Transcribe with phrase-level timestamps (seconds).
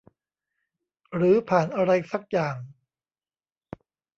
[1.15, 2.55] หรือผ่านอะไรซักอย่าง